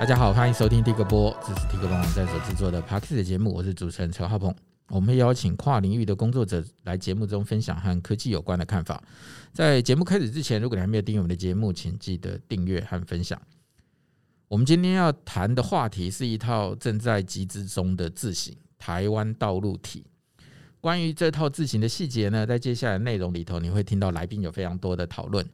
[0.00, 4.54] 大家好，欢迎收听 Tik 播，这是 Tik 网站所制作的 Parks 的节目，我是主持人陈浩鹏。
[4.88, 9.02] 我们邀请跨领域的工作者来节目中分享和科技有关的看法。
[9.52, 13.38] 在节目开始之前，如果你还没有订阅我们的节目，请记得订阅和分享。
[14.48, 20.06] 我们今天要谈的话题是一套正在集资中的字型——台湾道路体。
[20.80, 25.46] 关于这套字型的细节呢，在接下来内容里头，你会听到来宾有非常多的讨论。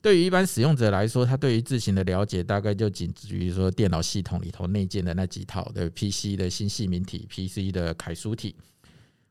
[0.00, 8.54] 对于一般使用者来说，他对于字型的了解大概就仅止于说电脑系统里头内建的那几套的 PC 的新细明体、PC 的楷书体，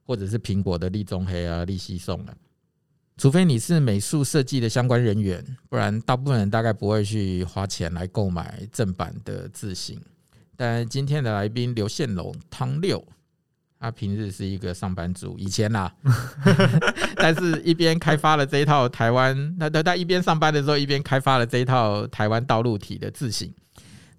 [0.05, 2.35] 或者是苹果的立中黑啊、立西宋啊。
[3.15, 9.99] 除非你是美术设计的相关人员，不然大部分人大概不会去花钱来购买正版的字型。
[10.55, 13.03] 但今天的来宾刘宪龙汤六。
[13.79, 15.91] 他平日是一个上班族，以前呐，
[17.15, 23.53] 但是一边开发了这一套台湾，那他他一边上班的时候，一边开发了这一套台湾道路体的字型。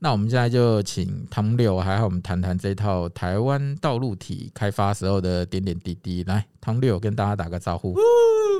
[0.00, 6.22] 那我们现在就请唐六，还好我们谈谈这套台湾道路体开发时候的点点滴滴。
[6.22, 7.96] 来，唐六跟大家打个招呼。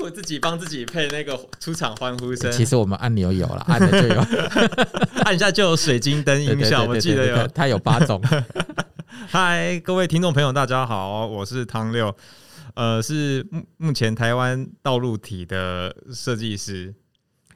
[0.03, 2.51] 我自己帮自己配那个出场欢呼声。
[2.51, 4.21] 其实我们按钮有了，按了就有，
[5.23, 6.83] 按一下就有水晶灯音效。
[6.83, 8.21] 我记得有，它有八种。
[9.31, 12.15] 嗨，各位听众朋友，大家好，我是汤六，
[12.73, 16.91] 呃，是目目前台湾道路体的设计师。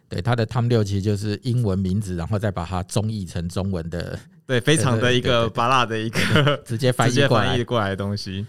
[0.07, 8.45] 对，他的汤六其实就是英文名字，然后再把它中译成中文的， 对，非常的一个巴拉的一个 直接翻译过来过来的东西。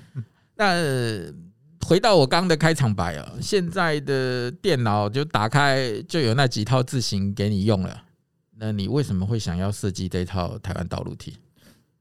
[0.56, 0.76] 那
[1.86, 8.02] 回到我刚刚的开场白啊，现在的电脑就打开就有那几套字型给你用了，
[8.58, 11.38] 那你为什么会想要设计这套台湾道路体？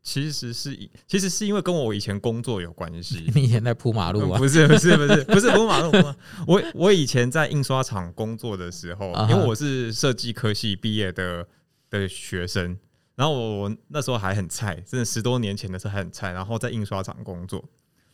[0.03, 3.25] 其实是，其实是因为跟我以前工作有关系。
[3.33, 4.37] 你以前在铺马路啊？
[4.37, 5.89] 不是，不是，不是，不是铺马路。
[6.45, 11.47] 我我以前在印刷厂工作的时候，因为我是设计科系毕业的
[11.89, 12.77] 的学生，
[13.15, 17.63] 然后我我那时候还很菜，真的十多年前的时候还很菜，然后在印刷厂工作，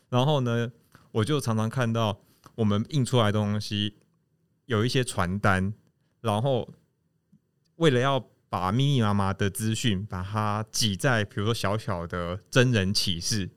[0.10, 0.72] 然后呢，
[1.12, 2.20] 我就常常看到
[2.54, 3.96] 我们印出来的东西
[4.68, 5.74] 有一些传单，
[6.22, 6.70] 然后
[7.78, 13.50] 为了要把密密麻麻的资讯，把它挤在比如说小小的真人启事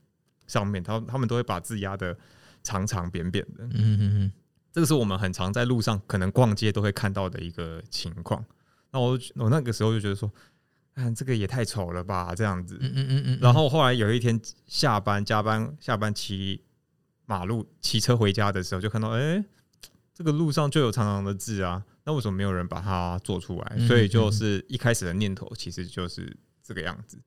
[0.46, 2.16] 上面，他他们都会把字压的
[2.62, 3.64] 长长扁扁的。
[3.64, 4.32] 嗯嗯嗯，
[4.70, 8.44] 这个是我们很常在路上可能逛街都会看到的一个情况。
[8.90, 10.30] 那我我那个时候就觉得说，
[10.96, 12.76] 嗯，这个也太丑了吧，这样子。
[12.80, 13.38] 嗯嗯嗯嗯。
[13.40, 16.62] 然后后来有一天下班加班下班骑
[17.24, 19.42] 马路骑车回家的时候，就看到，哎，
[20.22, 21.82] 这个路上就有长长的字啊。
[22.04, 23.88] 那为什么没有人把它做出来？
[23.88, 27.18] 所以就是一开始的念头其实就是这个样子，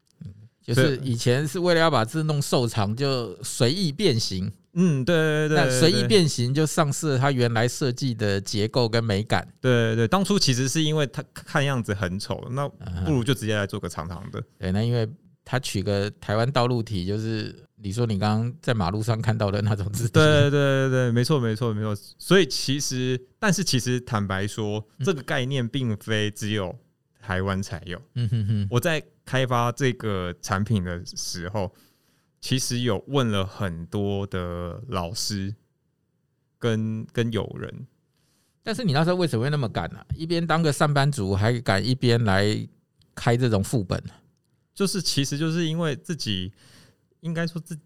[0.61, 4.49] 就是以前是为了要把字弄瘦长，就随意变形。
[4.75, 9.45] 嗯，对对对，那随意变形就丧失了它原来设计的结构跟美感。
[9.59, 12.65] 对对对，当初其实是因为它看样子很丑，那
[13.05, 14.41] 不如就直接来做个长长的。
[14.57, 15.05] 对，那因为
[15.43, 17.53] 它取个台湾道路体就是。
[17.85, 21.95] 你说你刚刚在马路上看到的那种字，对对对对，没错没错没错。
[22.17, 26.75] 所以其实，但是其实坦白说，这个概念并非只有
[27.21, 28.01] 台湾才有。
[28.15, 31.71] 嗯哼哼，我在开发这个产品的时候，
[32.41, 35.53] 其实有问了很多的老师
[36.57, 37.85] 跟跟友人。
[38.63, 40.03] 但是你那时候为什么会那么敢呢？
[40.15, 42.67] 一边当个上班族，还敢一边来
[43.13, 44.03] 开这种副本？
[44.73, 46.51] 就是其实就是因为自己。
[47.25, 47.77] 应该说自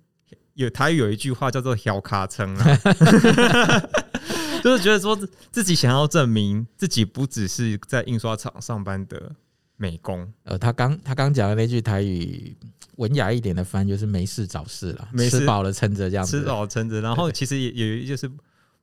[0.53, 2.77] 有台语有一句话叫做“小卡称”啊，
[4.61, 5.17] 就是觉得说
[5.49, 9.33] 自己想要证明自己不只是在印刷厂上班的
[9.77, 10.29] 美工。
[10.43, 12.53] 呃，他刚他刚讲的那句台语
[12.97, 16.99] 文雅一点的翻就是“没事找事了，吃饱了撑着这样子，吃饱撑着”。
[17.01, 18.29] 然后其实也有就是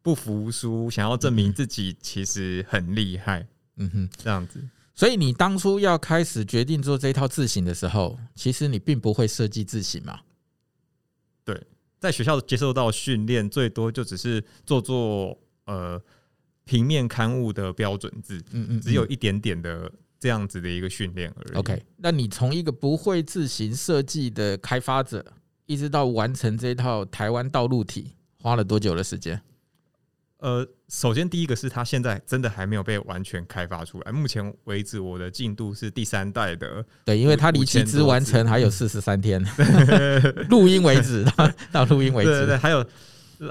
[0.00, 3.46] 不服输，想要证明自己其实很厉害。
[3.76, 4.58] 嗯哼，这样子。
[4.94, 10.20] 所以你当初要开始决定做这套字型的时候，其实你并不会设计字型嘛。
[12.06, 16.00] 对，在学校接受到训练，最多就只是做做呃
[16.64, 21.56] 平面刊物的标准字，嗯嗯，只有一点点的这样子的一个训练而已。
[21.58, 25.24] OK，那你从一个不会自行设计的开发者，
[25.66, 29.40] 一直到完成这套台湾道路体，花了多久的时间？
[30.38, 34.12] 呃，首先第一个是它现在真的还没有被完全开发出来。
[34.12, 36.84] 目前为止，我的进度是第三代的。
[37.06, 39.42] 对，因为它离集资完成还有四十三天，
[40.50, 41.24] 录音为止
[41.72, 42.30] 到录音为止。
[42.30, 42.84] 对对对，还有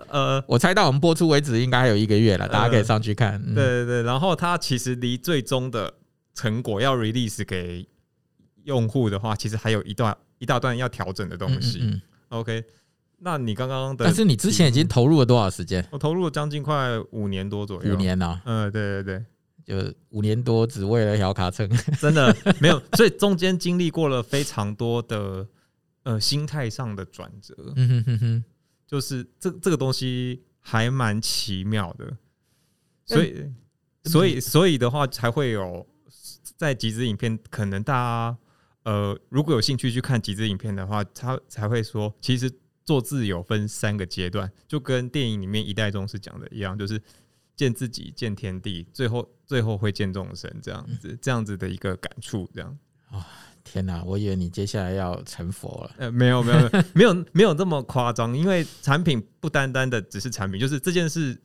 [0.10, 3.44] 呃，我猜到我们播出为止应该还有一个月了，大家可以上去看。
[3.56, 5.92] 对对对，然后它其实离最终的
[6.36, 7.88] 成果要 release 给
[8.64, 12.00] 用户的话，其实还有一段一大段要调整的东西。
[12.30, 12.64] OK。
[13.26, 15.84] 那你刚刚的，但是你之前已经投入了多少时间？
[15.92, 17.96] 我投入了将近快五年多左右。
[17.96, 19.26] 五年啊，嗯，对对
[19.66, 21.68] 对，就五年多只为了小卡车，
[22.00, 25.48] 真的没有，所以中间经历过了非常多的
[26.04, 27.56] 呃心态上的转折。
[27.76, 28.44] 嗯哼哼哼，
[28.86, 32.16] 就是这这个东西还蛮奇妙的，
[33.08, 33.56] 所以、嗯、
[34.04, 35.84] 所以所以的话才会有
[36.56, 38.38] 在集资影片，可能大家
[38.84, 42.52] 呃如果有兴趣去看集资影片的话，他才会说，其实
[42.86, 47.02] 做字有分三个阶段，就跟电影里面一代宗师讲的一样，就是。
[47.58, 52.78] 见自己，见天地，最后最后会见众生，这样子，这样子的一个感触，这样。
[53.10, 53.26] 啊，
[53.64, 54.04] 天哪！
[54.04, 55.96] 我以为你接下来要成佛了。
[55.98, 58.38] 呃，没有，没有，没有， 没有，没有这么夸张。
[58.38, 61.42] 因为产品不单单的只是产品，就是这件事，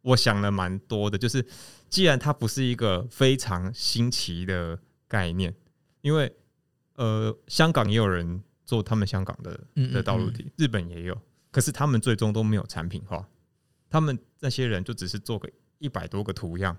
[0.00, 1.18] 我想了蛮多的。
[1.18, 1.46] 就是
[1.90, 5.54] 既然它不是一个非常新奇的概念，
[6.00, 6.34] 因为
[6.94, 9.60] 呃，香港也有人做他们香港的
[9.92, 11.18] 的道路体，日本也有，
[11.50, 13.26] 可是他们最终都没有产品化。
[13.90, 16.76] 他们那些人就只是做个一百多个图样，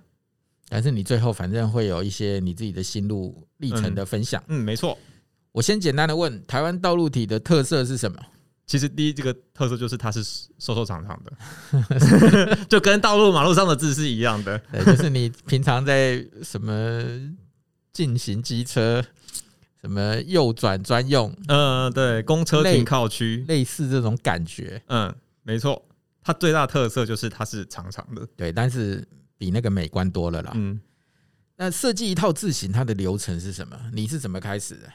[0.68, 4.44] 但是你最后反正会有一些你自己的心路历程的分享。
[4.48, 4.98] 嗯，没错。
[5.52, 8.20] 我先简单的问，台湾道路体的特色是什么？
[8.68, 10.24] 其实第一这个特色就是它是
[10.58, 14.58] 瘦瘦长长的， 就跟道路马路上的字是一样的。
[14.72, 17.02] 对，就是你平常在什么
[17.94, 19.06] 进行机车，
[19.86, 24.82] 什么右转专用，嗯，对，公车停靠区，类似这种感觉。
[24.88, 25.80] 嗯，没错。
[26.24, 30.54] 它最大的特色就是它是长长的，对，但是比那个美观多了啦。
[30.56, 30.82] 嗯，
[31.56, 33.80] 那设计一套字型，它的流程是什么？
[33.94, 34.92] 你是怎么开始的？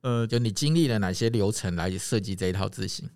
[0.00, 3.08] 呃，就你经历了哪些流程来设计这一套字型？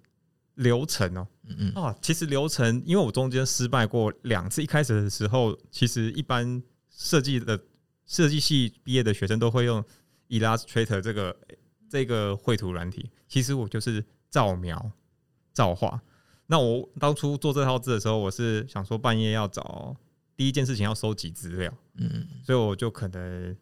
[0.54, 4.62] 流程哦，嗯嗯啊，其实流程，因为我中间失败过两次。
[4.62, 6.62] 一开始的时候，其实一般
[6.96, 7.58] 设计的
[8.06, 9.84] 设计系毕业的学生都会用
[10.28, 11.36] Illustrator 这个
[11.88, 13.10] 这个绘图软体。
[13.28, 14.90] 其实我就是照描、
[15.52, 16.00] 照画。
[16.46, 19.94] 那我当初做这套字的时候，我是想说半夜要找
[20.34, 23.54] 第一件事情要收集资料，嗯，所以我就可能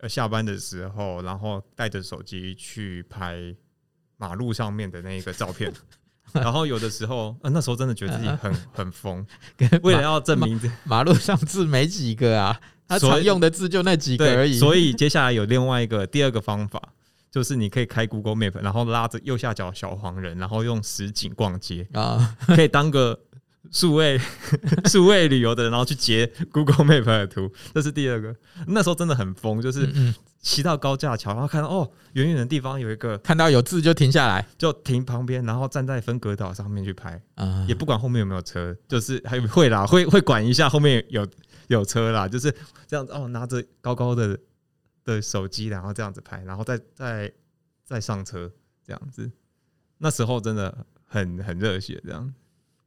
[0.00, 3.54] 呃下班的时候，然后带着手机去拍
[4.18, 5.72] 马路上面的那个照片，
[6.34, 9.26] 然后有的时候，呃，那时候真的觉得自己很很疯，
[9.82, 16.82] 为了要证明马路上字没几个啊，他常用的字就那几个而已，所以接下来有另外一个第二个方法。
[17.30, 23.20] 就是你可以开 Google Map，然后拉着右下角小黄人，然后用实景逛街啊， 可以当个
[23.70, 24.18] 数位
[24.88, 27.52] 数位旅游的人，然后去截 Google Map 的图。
[27.74, 28.34] 这是第二个，
[28.68, 29.86] 那时候真的很疯，就是
[30.40, 37.20] 骑到高架桥，然后看到哦，远远的地方有一个，看到有字就停下来，就停旁边，然后站在分隔岛上面去拍。
[37.34, 41.28] 啊，也不管后面有没有车，就是还会啦，会会管一下后面有
[41.76, 42.54] 有车啦，就是
[42.86, 44.38] 这样子哦，拿着高高的。
[45.04, 47.32] 的手机，然后这样子拍，然后再再
[47.82, 48.52] 再上车，
[48.84, 49.30] 这样子。
[49.96, 52.34] 那时候真的很很热血，这样。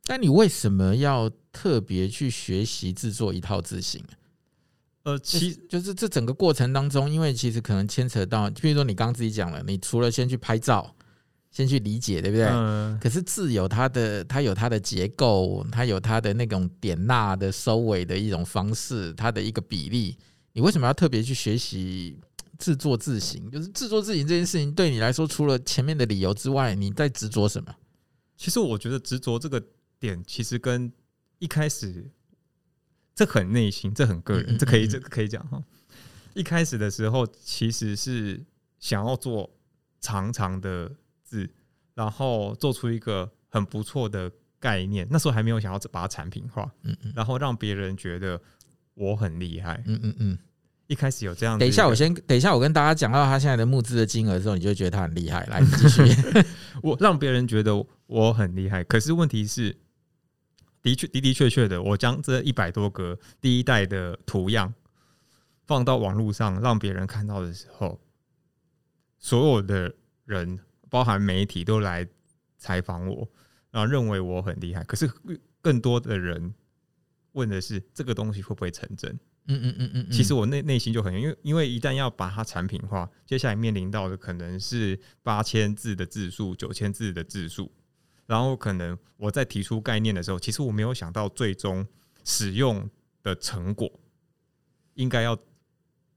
[0.05, 4.05] 那你为什么要特别去学习制作一套字型？
[5.01, 10.95] 呃，其就是这整个过程当中，因为其实可能牵扯到，比如说你刚刚自己讲了，你除了先去拍照，
[11.51, 12.47] 先去理解，对不对？
[12.47, 12.97] 嗯。
[12.99, 20.17] 可是字有它的，它有它的结构，它有它的那种点捺的收尾的一种方式，它的一个比例。
[20.53, 22.17] 你为什么要特别去学习
[22.57, 23.49] 自作自行？
[23.51, 27.75] 就是自作自行这件事情，对你来说，除了前面的理由之外，你在执着什么？
[28.35, 29.63] 其实我觉得执着这个
[29.99, 30.91] 点，其实跟
[31.39, 32.09] 一开始
[33.13, 35.63] 这很内心，这很个人，这可以这可以讲哈。
[36.33, 38.43] 一开始的时候，其实是
[38.79, 39.49] 想要做
[39.99, 40.91] 长长的
[41.31, 41.49] 字，
[41.93, 45.07] 然后做出一个很不错的概念。
[45.09, 48.41] 那时候还没有想要把它产品化，嗯嗯，然后让别人觉得。
[48.93, 50.37] 我很厉害，嗯嗯嗯，
[50.87, 51.57] 一开始有这样。
[51.57, 55.45] 等一下，我先等一下，我跟大家讲到他现在的募资的金额之后，你就觉得他很厉害。
[55.45, 56.03] 来，你继续。
[56.83, 59.75] 我让别人觉得我很厉害，可是问题是，
[60.83, 64.71] 的确的的确确的，我将这一百多个第一代的图样
[65.65, 67.97] 放到网络上，让别人看到的时候，
[69.17, 69.95] 所有的
[70.25, 70.59] 人，
[70.91, 72.07] 包含媒体，都来
[72.59, 73.27] 采访我，
[73.71, 74.83] 然后认为我很厉害。
[74.83, 75.11] 可是
[75.59, 76.53] 更多的人。
[77.33, 79.09] 问的是这个东西会不会成真？
[79.45, 87.71] 嗯嗯嗯嗯，其实我内内心就很，因为因为一旦要把它产品化，接下来面临到的可能是八千字的字数、九千字的字数，
[88.25, 91.87] 然后可能我在提出概念的时候，其实我没有想到最终
[92.25, 92.89] 使用
[93.23, 93.89] 的成果
[94.95, 95.39] 应该要，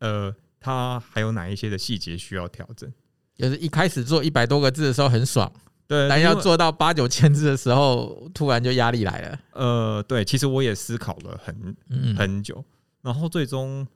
[0.00, 2.92] 呃，它还有哪一些的细节需要调整？
[3.36, 5.50] 就是一开始做一百多个字的时候很爽。
[5.86, 9.38] 对，但要做到八九千字的时候，突然就压力来了。
[9.52, 11.76] 呃，对，其实我也思考了很
[12.16, 12.64] 很久，
[13.02, 13.86] 然后最终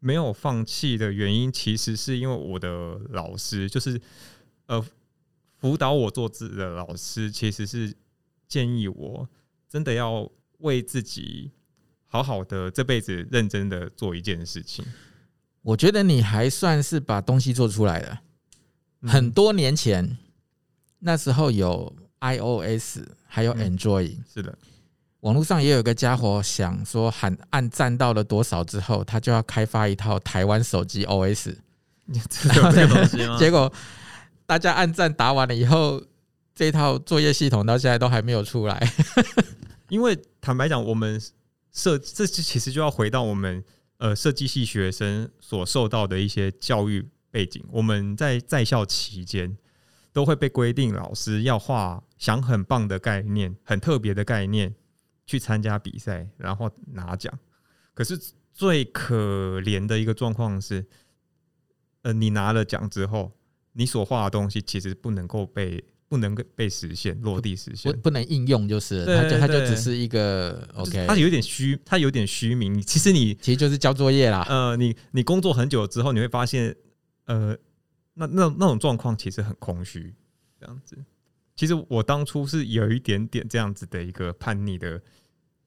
[0.00, 4.00] 没有放弃的原因，其实是因为我的老师，就是
[4.66, 4.82] 呃
[5.58, 7.94] 辅导我做字的老师，其实是
[8.48, 9.28] 建议我
[9.68, 10.26] 真的要
[10.60, 11.50] 为自己
[12.06, 14.82] 好好的这辈子认真的做一件事情。
[15.60, 18.20] 我觉得你还算是把东西做出来了。
[19.04, 20.16] 嗯、很多年前，
[20.98, 24.56] 那时候有 iOS，还有 Android，嗯、是的。
[25.20, 31.54] 网络上也有一个家伙想说，喊按赞到了多少之后，他就要开发一套台湾手机 OS。
[32.06, 33.36] 你知道这个东西吗？
[33.40, 33.72] 结果
[34.44, 36.02] 大家按赞打完了以后，
[36.54, 38.92] 这套作业系统到现在都还没有出来。
[39.88, 41.20] 因为坦白讲，我们
[41.72, 43.64] 设这其实就要回到我们
[43.96, 47.60] 呃设计系学生所受到的一些教育背景。
[47.72, 49.56] 我们在在校期间
[50.12, 54.72] 都会被规定，老师要画想很棒的概念，很特别的概念。
[55.26, 57.32] 去参加比赛，然后拿奖。
[57.94, 58.20] 可是
[58.52, 60.84] 最可怜的一个状况是，
[62.02, 63.32] 呃，你拿了奖之后，
[63.72, 72.78] 你所画的东西其实不能够被不能够被实现落地实现，不，不能应用，就是它就它就只是一个 OK，它有点虚，它有点虚名。
[72.82, 74.44] 其实你其实就是交作业啦。
[74.46, 76.76] 呃，你你工作很久之后，你会发现，
[77.26, 77.56] 呃，
[78.14, 80.14] 那那那种状况其实很空虚，
[80.60, 80.96] 这样子。
[81.56, 85.00] 其实我当初是有一点点这样子的一个叛逆的，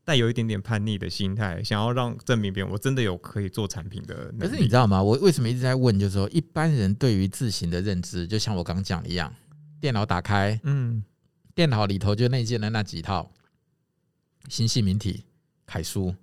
[0.04, 4.34] 带有一点点叛逆的心态，想要让证明别人我真的有可以做产品的。
[4.40, 5.02] 可是你知道吗？
[5.02, 5.98] 我为什么一直在问？
[5.98, 9.34] 就是说，一般人对于自行的认知，就像我刚讲的一样，
[9.80, 11.04] 电脑打开，嗯，
[11.56, 13.32] 电脑里头就内建的那几套，
[14.50, 15.24] 新细名体、
[15.66, 16.14] 楷书。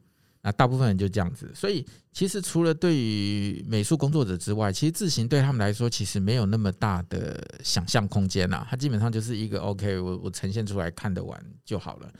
[0.46, 1.82] 那大部分人就这样子，所以
[2.12, 8.66] 其实除了对于美术工作者之外，其实自行对他们来说其实没有那么大的想象空间啦。
[8.68, 12.12] 它基本上就是一个 OK，我我呈现出来看得完就好了。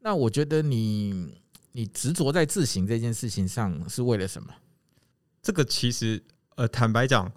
[0.00, 4.52] 那我觉得你你执着在字型这件事情上是为了什么？
[5.40, 6.20] 这个其实
[6.56, 7.30] 呃，坦白讲，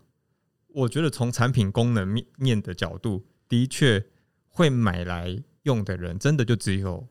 [0.70, 4.04] 我觉得从产品功能面面的角度，的确
[4.48, 7.08] 会买来用的人，真的就只有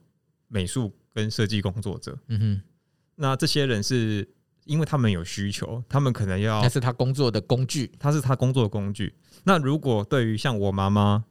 [0.48, 2.18] 美术跟设计工作者。
[2.26, 2.62] 嗯哼。
[3.20, 4.28] 那这些人是
[4.64, 9.12] 因为他们有需求，他们可能要，那是他工作的工具，他是他工作的工具。
[9.42, 11.24] 那如果对于像我妈妈、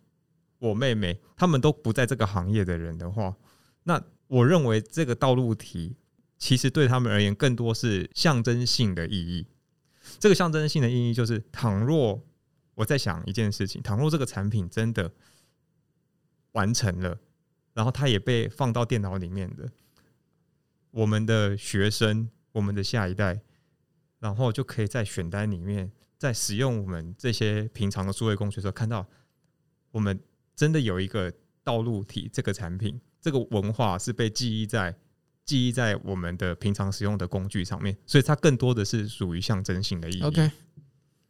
[0.59, 3.35] 我妹妹，他们都不在这个行业的人的话，
[3.83, 5.95] 那我认为这个道路题
[6.37, 9.47] 其实对他们而言更多是象征性的意义。
[10.19, 12.21] 这个象征性的意义就是，倘若
[12.75, 15.11] 我在想一件事情，倘若这个产品真的
[16.51, 17.17] 完成了，
[17.73, 19.69] 然后它也被放到电脑里面的。
[20.97, 23.39] 我们的学生，我们的下一代，
[24.17, 29.05] 然后就可以在选单里面，在使用我们这些平常的数位工具的时候，看到
[29.91, 30.19] 我们
[30.55, 31.31] 真的有一个
[31.63, 34.97] 道路体这个产品，这个文化是被记忆在
[35.45, 40.23] 记忆在我们的平常使用的工具上面，所以它更多的是属于象征性的意义。
[40.23, 40.49] OK，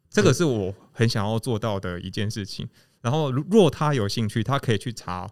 [0.09, 2.69] 这个是我很想要做到的一件事情。
[3.01, 5.29] 然后，若他有兴趣，他可以去查。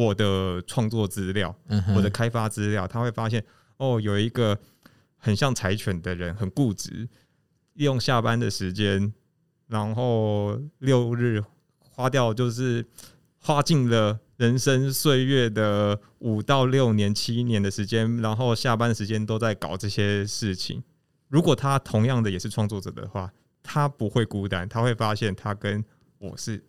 [0.00, 1.54] 我的创作资料，
[1.94, 3.44] 我的开发资料，他会发现
[3.76, 4.58] 哦，有一个
[5.18, 7.06] 很像柴犬的人，很固执，
[7.74, 9.12] 利用下班的时间，
[9.66, 11.44] 然后六日
[11.78, 12.86] 花掉，就是
[13.36, 20.82] 花尽了人生岁月的五到六年、七年的时间，然后下班的时间都在搞这些事情。
[21.28, 23.30] 如果他同样的也是创作者的话，
[23.62, 25.84] 他不会孤单，他会发现他跟
[26.16, 26.64] 我是。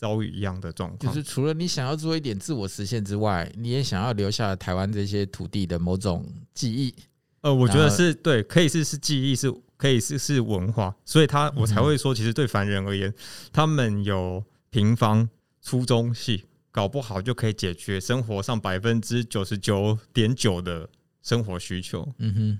[0.00, 6.94] 遭遇一样的状况，就是除了你想要做一点自我实现之外，你也想要留下台湾这些土地的某种记忆。
[7.42, 13.12] 呃，我觉得是对，可以是是记忆，是可以是是文化，所以他我才会说，其实对凡人而言，
[13.52, 15.28] 他们有平方、
[15.60, 20.88] 初中系，搞不好就可以解决生活上百分之九十九点九的
[21.22, 22.10] 生活需求。
[22.16, 22.58] 嗯哼，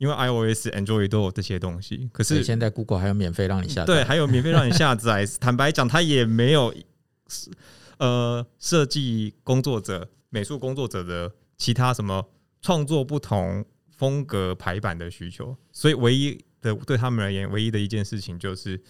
[0.00, 5.26] 因为 iOS、Android 都有这些东西，可是现在 Google 还有免费让你下载，对，还有免费让你下载。
[5.38, 6.74] 坦白讲，它也没有。
[7.98, 12.26] 呃，设计工作者、美术工作者的其他什么
[12.62, 18.82] 创作不同风格排版的需求，所以唯一的对他们而言，唯一的一件事情就是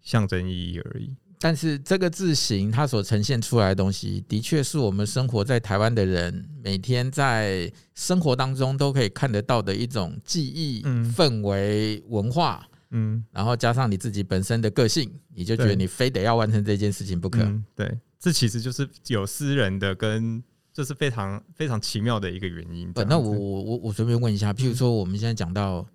[0.00, 1.14] 象征意义而已。
[1.44, 10.82] 但是这个字形它所呈现出来的东西，的确是我们生活在台湾的人每天在生活当中都可以看得到的一种记忆、
[11.14, 12.66] 氛围、文化。
[12.92, 17.42] 嗯，然后加上你自己本身的个性，你就觉得你非得要完成这件事情不可。
[17.42, 22.90] 嗯、对，这其实就是有私人的跟，这是非常非常奇妙的一个原因。
[23.06, 25.86] 那我我我我随便问一下，譬如说我们现在讲到，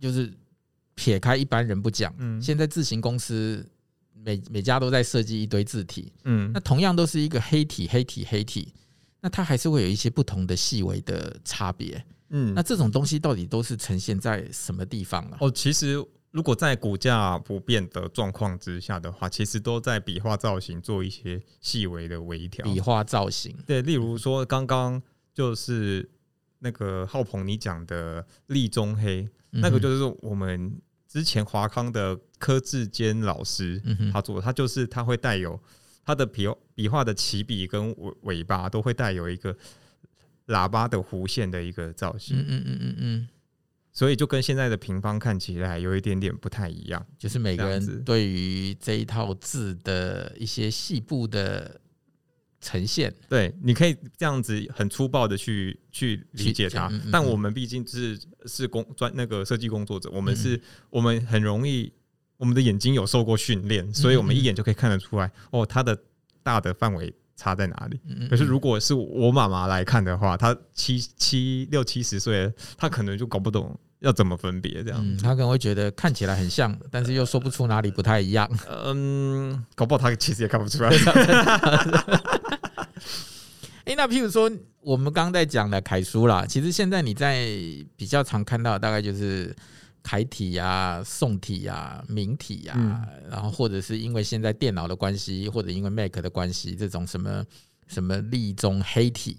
[0.00, 0.32] 就是
[0.96, 3.64] 撇开一般人不讲，嗯，现在自行公司
[4.26, 8.74] 每每家都在设计一堆字体，嗯，那同样都是一个黑体黑体黑体，
[9.20, 12.04] 那它还是会有一些不同的细微的差别。
[12.30, 15.38] 嗯，那这种东西到底都是呈现在什么地方啊？
[15.40, 22.64] 哦，其实如果在骨架不变的状况之下的话，其实都在笔画造型做一些细微的微调。
[22.64, 25.00] 笔画造型，对，例如说刚刚
[25.32, 26.10] 就是
[26.58, 30.76] 那个浩鹏你讲的立中黑，嗯、那个就是我们
[31.16, 33.80] 之前华康的柯志坚老师
[34.12, 35.58] 他做的，他就是他会带有
[36.04, 39.56] 他的笔笔画的起笔跟尾尾巴都会带有一个
[40.48, 42.36] 喇叭的弧线的一个造型。
[42.38, 43.28] 嗯嗯嗯嗯嗯。
[43.94, 51.80] 所以就跟现在的平方看起来有一点点不太一样，就是每个人对于这一套字的一些细部的
[52.60, 56.88] 呈现，对，你可以这样子很粗暴的去去理解它。
[56.88, 60.60] 嗯嗯、但我们毕竟是是工专那个设计工作者，我们是，嗯、
[60.90, 61.92] 我们很容易，
[62.36, 65.98] 我们的眼睛有受过训练，所以我们一眼就可以看得出来，哦，它的
[66.42, 68.00] 大的范围差在哪里。
[68.28, 73.78] 可是如果是我妈妈来看的话，她七七六七十岁，她可能就搞不懂。
[74.00, 74.84] 要怎么分别？
[74.84, 78.48] 这样、嗯，他可能会觉得看起来很像，但是又说不出哪里不太一样。
[78.68, 80.90] 嗯，搞不好他其实也看不出来。
[83.86, 84.50] 哎，那譬如说，
[84.80, 87.46] 我们刚刚在讲的楷书啦，其实现在你在
[87.96, 89.54] 比较常看到，大概就是
[90.02, 97.44] 楷体呀、啊、宋体呀、啊、明体呀、啊，嗯、然后或者是因为现在电脑的关系，或者因为 Mac 的关系，这种什么
[97.86, 99.38] 什么立中黑体。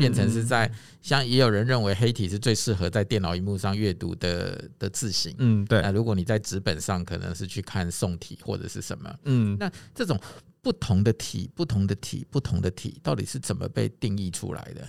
[0.00, 0.68] 变成是在
[1.00, 5.32] 像也有人认为黑体是最适合在电脑荧幕上阅读的的字型。
[5.38, 5.80] 嗯，对。
[5.80, 10.18] 那如果你在纸本上可能是去看宋体或者是什么，嗯，那这种
[10.66, 14.84] 不同的体、不同的体、不同的体，到底是怎么被定义出来的？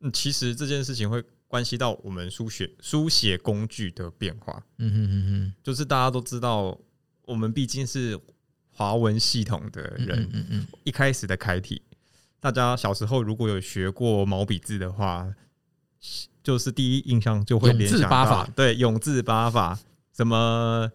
[0.00, 4.64] 嗯，其实这件事情会关系到我们书写书写工具的变化。
[4.78, 6.80] 嗯哼哼哼，就是大家都知道，
[7.26, 8.18] 我们毕竟是
[8.70, 11.82] 华文系统的人，嗯嗯嗯，一开始的楷体。
[12.40, 15.30] 大家小时候如果有学过毛笔字的话，
[16.42, 19.78] 就是第一印象就会联想到对，永字八法，
[20.16, 20.90] 什么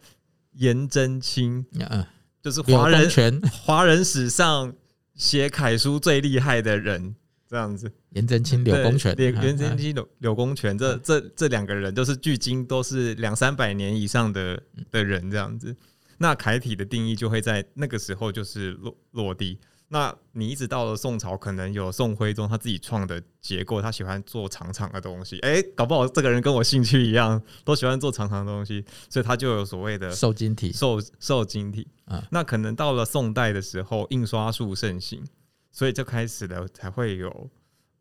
[0.53, 2.03] 颜真卿，嗯，
[2.41, 3.09] 就是华人
[3.51, 4.73] 华人史上
[5.15, 7.15] 写楷书最厉害的人，
[7.49, 7.91] 这样子。
[8.11, 15.75] 颜真卿、柳公权，颜真卿、柳柳公权，这这这两个人都是距今都是两三百年以上的的人，这样子。
[16.17, 19.59] 那楷体的定义就会在那个时候就是落落地。
[19.91, 25.39] 那你一直到了宋朝，可能有宋徽宗他自己创的结构，他喜欢做长长的东西。
[25.39, 31.87] 哎、欸，搞不好这个人跟我兴趣一样，都喜欢做长长的东西，所以他就有所谓的瘦金体、瘦瘦金体。
[32.05, 35.23] 啊，那可能到了宋代的时候，印刷术盛行，
[35.71, 37.49] 所以就开始了才会有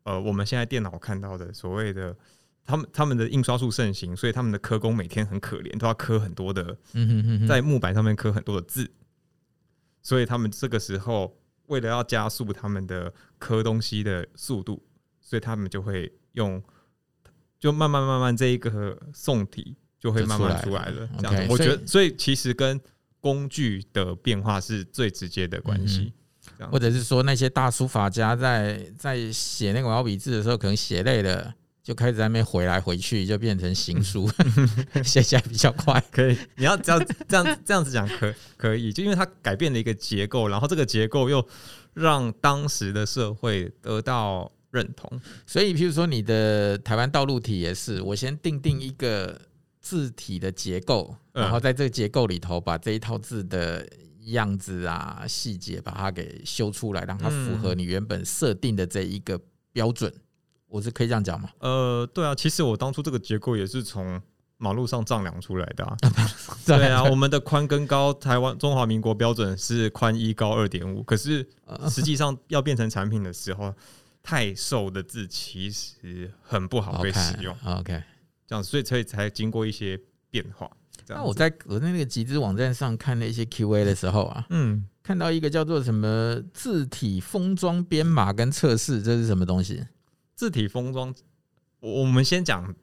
[0.03, 2.15] 呃，我们现在电脑看到的所谓的
[2.65, 6.77] 他们他们的印刷术盛行，所以他们的刻工每天很可怜，都要刻很多的，
[7.47, 8.91] 在木板上面刻很多的字，
[10.03, 11.35] 所以他们这个时候。
[11.69, 14.83] 为了要加速他们的刻东西的速度，
[15.21, 16.61] 所以他们就会用，
[17.57, 21.09] 就慢慢慢慢这一个宋体就会慢慢出来了。
[21.19, 22.79] 这样，我觉得，所以其实跟
[23.21, 26.11] 工具的变化是最直接的关系。
[26.71, 31.53] 或者是说，那些大书法家在在写那个毛笔字的时候，可能写累了。
[31.81, 34.29] 就开始在那边回来回去，就变成行书，
[35.03, 35.99] 写起来比较快。
[36.11, 41.45] 可以，你要这样这样这样子讲可可以，就因为它改变了一个结构，然后这个结构又
[41.93, 45.19] 让当时的社会得到认同。
[45.47, 49.39] 所以，譬如说你的台湾道路体也是，我先定定一个
[49.81, 53.87] 字体的结构，然后在这个结构里头把这一套字的
[54.25, 59.39] 样子啊、细节把它给修出来，让它符合你原本设定的这一个
[59.71, 60.13] 标准。
[60.69, 61.49] 我是可以这样讲吗？
[61.59, 64.21] 呃，对啊，其实我当初这个结构也是从
[64.57, 65.97] 马路上丈量出来的啊。
[66.65, 71.47] 对啊，我们的宽跟高，台湾中华民国标准是宽一高二点五，可是
[71.89, 73.73] 实际上要变成产品的时候，
[74.21, 77.55] 太瘦的字其实很不好被使用。
[77.65, 78.03] OK，, okay
[78.47, 80.69] 这样，所以所以才经过一些变化。
[81.07, 89.83] 那我在我在那个集资网站上看那些 QA 的时候啊，嗯，看到一个叫做什么字体封装编码跟测试，这是什么东西？
[90.39, 91.13] 字体封装，
[91.81, 92.73] 我我们先讲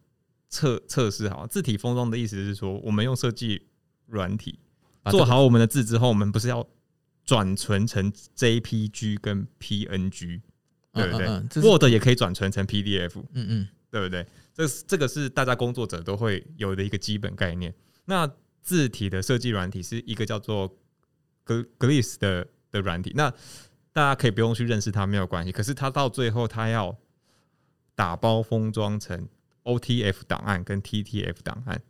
[0.51, 1.47] 测测试好。
[1.47, 3.63] 字体封装的意思是说，我们用设计
[4.05, 4.59] 软体
[5.11, 6.69] 做好我们的字之后，我们不是要
[7.25, 10.43] 转存成 JPG 跟 PNG，
[10.93, 11.27] 对不对
[11.63, 14.27] ？Word 也可以转存成 PDF，嗯嗯，对不对？
[14.53, 17.75] 这这个是大家工作者都会有的一个基本概念。
[18.05, 20.77] 那字体的设计软体是一个叫做
[21.47, 23.31] Glis 的的软体，那
[23.95, 25.51] 大家可以不用去认识它没有关系。
[25.51, 26.95] 可是它到最后，它要
[27.97, 29.29] 打包封装成
[29.65, 31.83] OTF 档案跟 TTF 档案。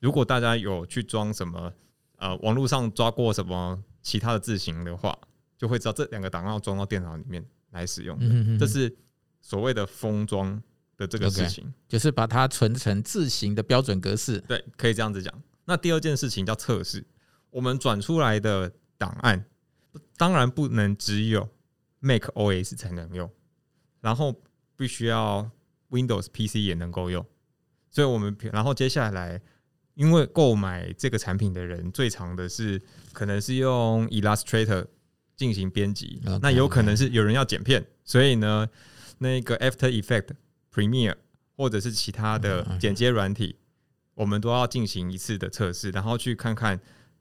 [0.00, 1.72] 如果大家有去装什么
[2.16, 5.16] 呃网络上抓过什么其他的字型的话，
[5.56, 8.58] 就会知道这两个档案要装到电脑里面来使用的。
[8.58, 8.94] 这是
[9.40, 10.60] 所谓的封装
[10.96, 14.40] 的这个事情，就是把它存成字型的标准格式。
[14.40, 15.32] 对，可以这样子讲。
[15.64, 17.06] 那第二件事情叫测试，
[17.50, 19.44] 我们转出来的档案
[20.16, 21.48] 当然不能只有
[22.00, 23.30] Mac OS 才能用，
[24.00, 24.42] 然后。
[24.82, 25.48] 必须要
[25.90, 27.24] Windows PC 也能够用。
[27.88, 29.40] 所以我们然后接下来，
[29.94, 34.86] 因为购买这个产品的人最长的是可能是用 Illustrator
[35.36, 38.68] 进行编辑，okay, 那有可能是有人要剪片，所以呢，
[39.18, 40.30] 那个 After Effect、
[40.74, 41.14] Premiere
[41.56, 43.54] 或者是其他的剪接软体，
[44.14, 46.80] 我们都要进行一次的测试，然后去看看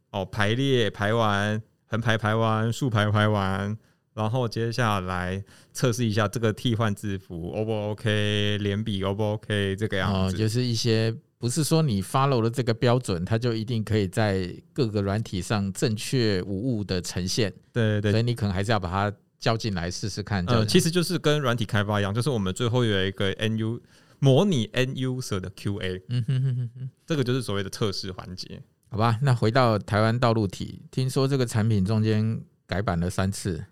[0.10, 3.78] 哦排列排完、横排排完、竖排排完，
[4.21, 11.15] 然后接下来测试一下这个替换字符 O 不 OK，连笔 O 不 OK，这个样子，哦，就是一些。
[11.41, 17.51] 不是说你 follow 了这个标准，它就一定可以在各个软体上正确无误的呈现。
[17.73, 20.45] 对对对，所以你可能还是要把它叫进来试试看。
[20.45, 23.81] 呃，其实就是跟软体开发一样，就是我们最后有一个 NU
[24.19, 26.03] 模拟 N user 的 QA。
[26.10, 28.62] 嗯哼哼哼，这个就是所谓的测试环节。
[28.91, 33.65] 好吧，那回到台湾道路体，听说这个产品中间改版了三次。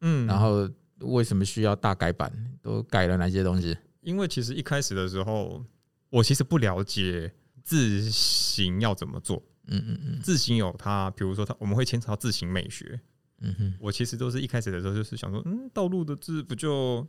[0.00, 0.68] 嗯，然后
[1.00, 2.32] 为什么需要大改版？
[2.62, 3.76] 都改了哪些东西？
[4.00, 5.64] 因为其实一开始的时候。
[6.08, 7.30] 我其实不了解
[7.64, 12.98] 字形要怎么做，嗯嗯嗯，字形有它，比如说它我们会牵扯到字形美学，
[13.40, 17.04] 嗯哼，我其实都是一开始的时候就是想说，嗯，道路的字不就，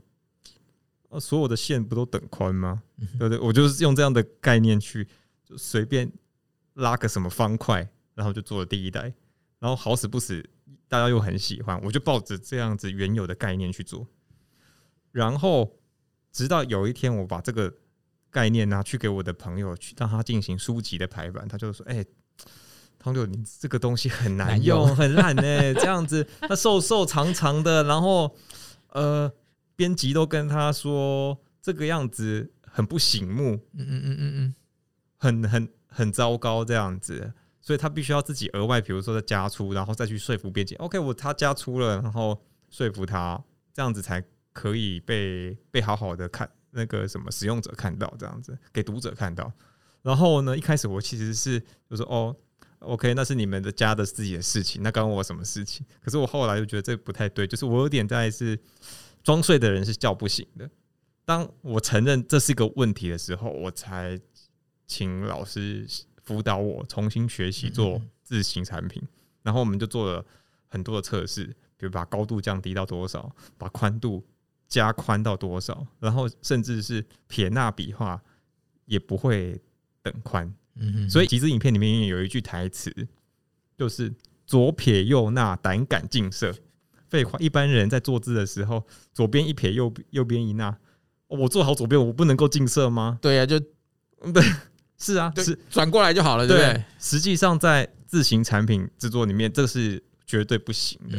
[1.20, 2.82] 所有的线不都等宽吗？
[3.20, 3.38] 对不对？
[3.38, 5.08] 我就是用这样的概念去，
[5.46, 6.12] 就随便
[6.74, 9.14] 拉个什么方块，然后就做了第一代，
[9.60, 10.44] 然后好死不死
[10.88, 14.08] 大家又很喜欢，我就抱着这样子原有的概念去做，
[15.12, 15.78] 然后
[16.32, 17.74] 直到有一天我把这个。
[18.30, 22.06] 概念拿去给我的朋友去让他进行书籍的排版，他就说：“哎、欸，
[23.00, 25.74] 汤六，你这个东西很难用， 难用很烂呢。
[25.74, 28.36] 这样子，他瘦瘦长长的，然后
[28.90, 29.32] 呃，
[29.78, 34.56] 编辑都跟他说这个样子很不醒目，嗯嗯嗯嗯嗯，
[35.18, 37.34] 很很很糟糕这样子，
[37.68, 40.74] 所以他必须要自己额外，比如说再加粗，然后再去说服编辑。
[40.76, 49.52] OK，我他加粗了，然后说服他，这样子才可以被被好好的看。”那个什么使用者看到这样子，给读者看到。
[50.02, 52.34] 然后呢，一开始我其实是就说哦
[52.80, 55.86] ，OK，那是你们的家的自己的事情，那关我什么事情？
[56.02, 58.58] 可是我后来就觉得这不太对，就是我有点在是
[59.22, 60.70] 装睡的人是叫不醒的。
[61.26, 64.18] 当我承认这是一个问题的时候，我才
[64.86, 65.86] 请老师
[66.28, 69.02] 辅导我重新学习做自行产品。
[69.42, 70.24] 然后我们就做了
[70.68, 74.24] 很多的测试，比如把高度降低到多少，把宽度。
[74.70, 78.22] 加宽到多少，然后甚至是撇捺笔画
[78.84, 79.58] 也不会
[80.02, 80.54] 等宽。
[81.10, 82.94] 所以其实影片里面有一句台词，
[83.78, 84.14] 就是
[84.46, 86.54] 左撇右捺，胆敢近色。
[87.08, 90.76] 废话，一般人在做字的时候，左边一撇，右右边一捺，
[91.28, 93.18] 我做好左边，我不能够近色吗？
[93.22, 93.58] 对呀、啊，就
[94.34, 94.44] 对，
[94.98, 96.84] 是啊，是转过来就好了，对不对？
[97.00, 101.18] 实际上在自行产品制作里面，这是绝对不行的，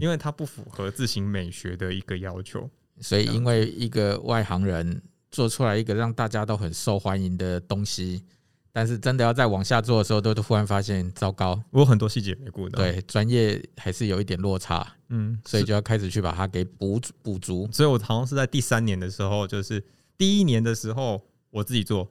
[0.00, 2.68] 因为它不符合自行美学的一个要求。
[3.00, 8.22] 所以，因为一个外行人做出来一个让大家都很受欢迎的东西，
[8.70, 12.78] 但是真的要再往下做的时候，都都忽然发现糟糕，我有很多细节没顾到。
[12.78, 17.68] 对，专业还是有一点落差，嗯，所以就要开始去把它给补补足。
[17.72, 19.82] 所以我好像是在第三年的时候，就是
[20.16, 22.08] 第一年的时候我自己做，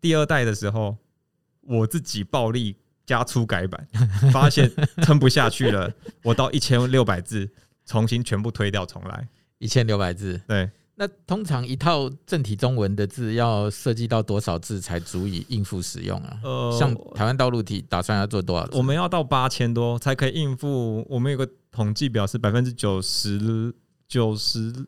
[0.00, 0.96] 第二代的时候
[1.62, 3.86] 我自己暴力加粗改版，
[4.32, 4.70] 发现
[5.02, 5.92] 撑不下去了，
[6.24, 7.48] 我到一千六百字，
[7.84, 9.28] 重新全部推掉重来。
[9.58, 10.70] 一千六百字，对。
[10.94, 16.40] 那通常一套正体中文的字要设计到多少字才足以应付使用啊？
[16.42, 18.76] 呃，像台湾道路体打算要做多少字？
[18.76, 21.06] 我们要到八千多才可以应付。
[21.08, 23.74] 我们有个统计表，是百分之九十
[24.06, 24.86] 九十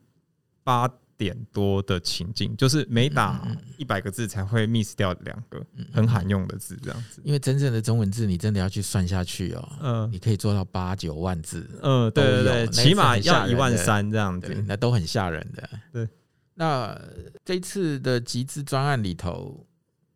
[0.62, 0.88] 八。
[1.22, 3.46] 点多的情境，就是每打
[3.78, 7.22] 一百个字才会 miss 掉两个很罕用的字，这样子。
[7.24, 9.72] 因为真正的中文字，你真的要去算下去哦。
[9.80, 11.70] 嗯，你可以做到八九万字。
[11.80, 15.70] 嗯，对对对，起码要一万三这样子，那都很吓人的。
[15.92, 16.08] 对，
[16.54, 17.00] 那
[17.44, 19.64] 这一次的集资专案里头，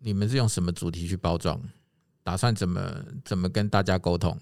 [0.01, 1.61] 你们是用什么主题去包装？
[2.25, 4.37] 打算怎么怎么跟大家沟通？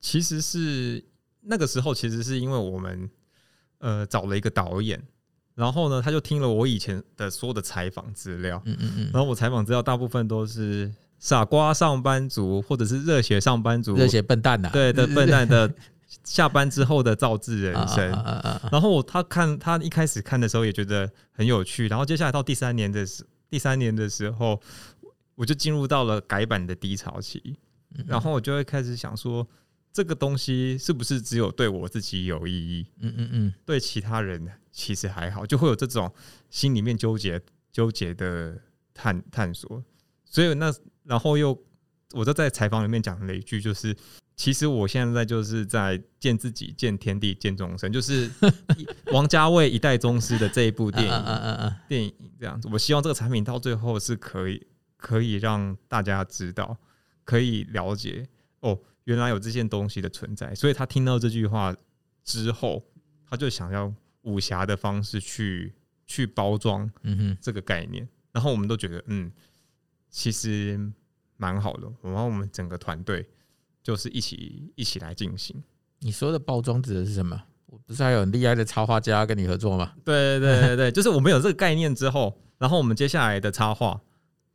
[0.00, 1.04] 其实是
[1.40, 3.08] 那个时候，其实是因为我们
[3.78, 5.00] 呃找了一个导演。
[5.54, 15.72] 然后呢，他就听了我以前的所有的采访资料，嗯嗯嗯，然后我采访资料大部分都是傻瓜上班族或者是热血上班族，热血笨蛋呐，对的笨蛋的
[16.24, 18.10] 下班之后的造字人生。
[18.70, 24.58] 然后他看他一开始看的时候也觉得很有趣，然后接下来到第三年的时第三年的时候，
[25.34, 27.56] 我就进入到了改版的低潮期，
[28.06, 29.46] 然后我就会开始想说。
[29.92, 32.86] 这个东西是不是只有对我自己有意义？
[33.00, 36.12] 嗯嗯嗯，对其他人其实还好，就会有这种
[36.48, 38.58] 心里面纠结、纠结的
[38.94, 39.84] 探探索。
[40.24, 40.72] 所以那
[41.04, 41.56] 然后又，
[42.12, 43.94] 我就在采访里面讲了一句，就是
[44.34, 48.30] 其实我现在就是在见自己、见天地、见众生，就是
[49.12, 52.66] 王家卫一代宗师的这一部电影，电影这样子。
[52.72, 56.78] 我希望这个产品到最后是可以可以让大家知道，
[57.24, 58.26] 可以了解
[58.60, 60.54] 哦，原来有这件东西的存在。
[60.54, 61.74] 所以他听到这句话
[62.24, 62.84] 之后，
[63.28, 65.72] 他就想要武侠的方式去
[66.06, 68.08] 去包装，嗯哼，这个概念。
[68.32, 69.30] 然后我们都觉得，嗯，
[70.10, 70.78] 其实
[71.36, 71.90] 蛮好的。
[72.02, 73.28] 然后我们整个团队。
[73.84, 75.60] 就是一起一起来进行。
[75.98, 77.42] 你说的包装指的是什么？
[77.66, 79.92] 我不是还有很厉害的插画家跟你合作吗？
[80.04, 84.00] 对对对对，就是我们有这个概念之后，然后我们接下来的插画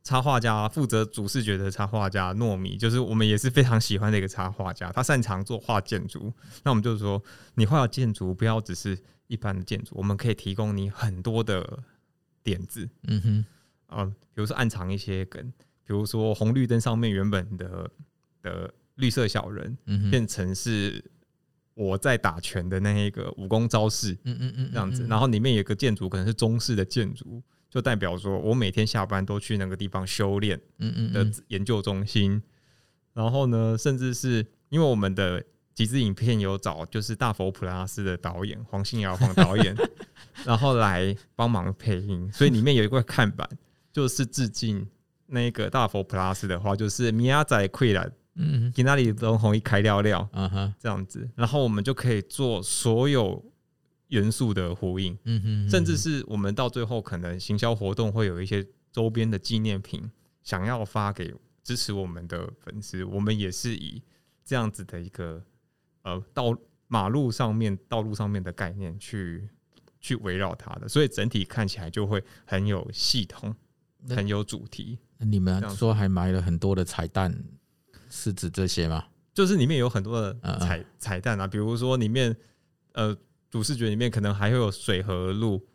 [0.08, 6.32] 插画家负责主视觉的插画家糯米，就是我们也是非常喜欢的一个插画家，他擅长做画建筑。
[6.62, 7.22] 那我们就是说，
[7.56, 11.80] 你画的建筑不要只是一般的建筑，我们可以提供你很多的
[12.42, 12.88] 点子。
[13.02, 13.44] 嗯哼，
[13.86, 15.52] 啊，比如说暗藏一些梗，
[15.84, 17.90] 比如说红绿灯上面原本的
[18.40, 18.72] 的。
[18.98, 19.78] 绿色小人
[20.10, 21.00] 变成是
[21.74, 25.06] 我在打拳的那一个武功招式，嗯嗯嗯，这样子。
[25.06, 32.42] 然后里面有个建筑，可能是中式的建筑，就代表说我每天下班都去那个地方修炼，嗯嗯的研究中心。
[33.12, 35.42] 然后呢，甚至是因为我们的
[35.74, 39.74] 集资影片有找就是大佛普拉斯的导演黄信尧黄导演，
[40.46, 43.48] 然后来帮忙配音，所以里面有一块看板，
[43.92, 44.86] 就是致敬
[45.26, 48.10] 那个大佛普拉斯的话，就是米亚仔溃了。
[48.40, 53.44] 嗯，给那里都红一开料料，嗯哼，这样子，然后我们就可以做所有
[54.08, 60.10] 元素的呼应，嗯哼，甚至是我们到最后可能行销活动会有一些周边的纪念品，
[60.42, 64.02] 想要发给支持我们的粉丝，我们也是以
[64.44, 65.42] 这样子的一个
[66.02, 69.48] 呃道马路上面道路上面的概念去
[70.00, 73.54] 去围绕它的，所以整体看起来就会很有系统，
[74.08, 74.98] 很有主题。
[75.18, 77.44] 你们说还埋了很多的彩蛋。
[78.10, 79.04] 是指这些吗？
[79.34, 82.34] 就是里面有很多的彩彩蛋啊，比如说里面
[82.92, 83.14] 呃
[83.50, 85.66] 主视觉里面可能还会有水河路，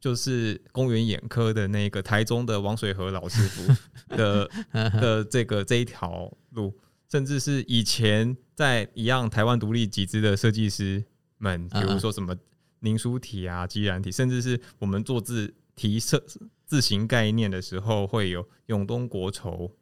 [0.00, 6.76] 就是公园眼科的那个台中的王水河老师傅的 的这个这一条路，
[7.10, 11.04] 甚至是以前在一样台湾独立集资的设计师
[11.38, 12.36] 们，比如说什么
[12.80, 16.24] 凝书体啊、基染体，甚至是我们做字提设
[16.64, 19.74] 字形概念的时候，会有永东国筹。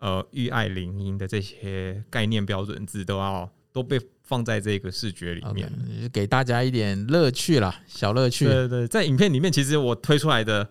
[0.00, 8.44] 呃，玉爱铃音的这些概念标准字都要都被放在这个视觉里面，okay, 给大家一点乐趣啦，小乐趣。
[8.44, 10.68] 对对对，在影片里面，其实我推出来的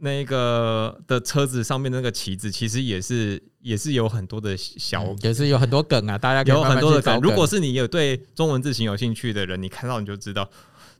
[0.00, 7.20] 那个的车子上面的那个旗子，其实也是也是有很多的小、嗯，也是有很多梗啊，大家有很多的梗。
[7.20, 10.50] 如果是你有对中文字形有兴趣的人，你看到你就知道，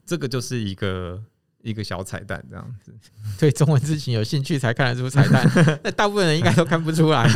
[0.07, 1.21] 这个就是一个。
[1.67, 2.95] 一个小彩蛋这样子，
[3.39, 5.45] 对中文字形有兴趣才看得出彩蛋，
[5.83, 7.29] 那大部分人应该都看不出来。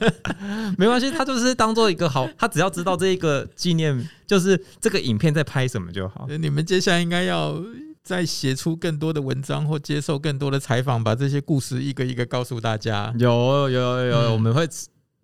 [0.78, 6.26] 没关系，他就是当做一个好，他只要知道这一个纪念，就是这个影片在拍什么就好。
[6.40, 7.62] 你们接下来应该要
[8.02, 13.14] 再写出更多的文章或接受更多的采访，把这些故事一个一个告诉大家。
[13.18, 14.66] 有有有有，嗯、我们会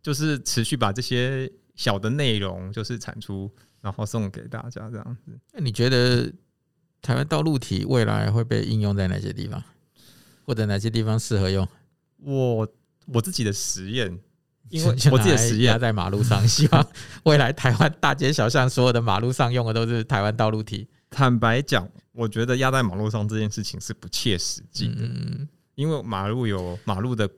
[0.02, 5.32] 就是持续把这些小的内容就是产出，然后送给大家这样子。
[5.54, 6.30] 那你觉得？
[7.02, 9.62] 台湾道路体未来会被应用在哪些地方，
[10.46, 11.66] 或者哪些地方适合用？
[12.18, 12.68] 我
[13.06, 14.16] 我自己的实验，
[14.68, 16.88] 因为我自己的实验在马路上， 希望
[17.24, 20.86] 未来台湾大街小巷所有的马路上用的都是台湾道路体。
[21.10, 25.02] 坦白讲，我觉得压在马路上这件事情是不切实际的，
[25.74, 27.28] 因为马路有马路的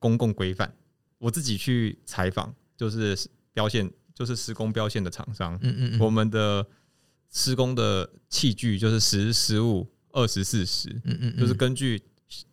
[0.00, 0.70] 公共规范。
[1.18, 3.16] 我自己去采访，就是
[3.54, 6.66] 标线，就是施工标线的厂商，嗯嗯，我们的。
[7.30, 12.02] 施工的器具就是十、十五、二十、四十，嗯嗯，就是根据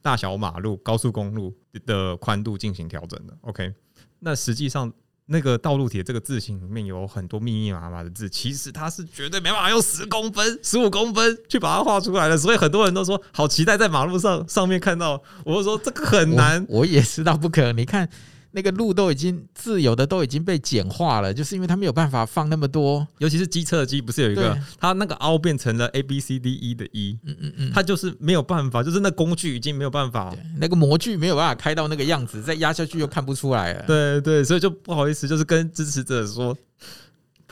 [0.02, 1.56] 大小马路、高速公路
[1.86, 3.38] 的宽度进行调整的。
[3.42, 3.74] OK，
[4.20, 4.92] 那实际上
[5.26, 12.38] 那个道路铁这个字形里面有很多密密麻麻的字，其实它是绝对没办法用十公分、十五公分去把它画出来的。
[12.38, 17.78] 所以很多人都说好期待在马路上上面看到，我就说这个很难，我，我也知道不可能。
[17.78, 18.10] 你看。
[18.56, 33.84] 那个路都已经自由的都已经被简化了，就是因为它没有办法放那么多，尤其是机车的机，不是有一个它那个凹变成了 A B C D E 的 E，嗯嗯嗯，它就是没有办法，就是那工具已经没有办法，那个模具没有办法开到那个样子，再压下去又看不出来了。
[33.88, 36.56] 对对，所以就不好意思，就是跟支持者说，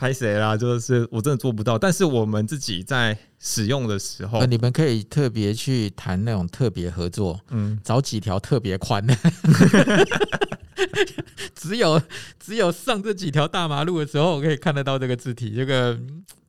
[0.02, 0.56] 拍谁啦？
[0.56, 9.16] 就是我真的做不到，但是我们自己在使用的时候，你们可以特别去谈那种特别合作，嗯，找几条特别宽的。
[11.54, 12.02] 只有
[12.40, 15.54] 只有上这几条大马路的时候，我可以看得到这个字体。
[15.54, 15.96] 这个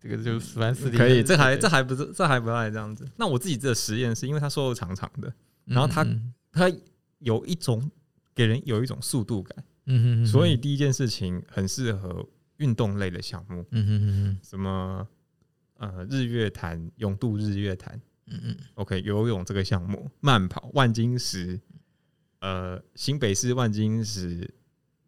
[0.02, 3.08] 这个就反正可以，这还这还不是这还不赖这样子。
[3.18, 5.32] 那我自己这个实验是因为它瘦瘦长长的，
[5.66, 6.04] 然后它
[6.52, 6.72] 它
[7.20, 7.92] 有一种
[8.34, 12.26] 给人有一种速度感，嗯哼，所以第一件事情很适合
[12.58, 15.08] 运动类的项目，嗯哼哼哼，什么
[15.76, 21.60] 呃日月潭、泳渡日月潭，嗯嗯，OK，游泳这个项目，慢跑万金石，
[22.40, 24.54] 呃新北市万金石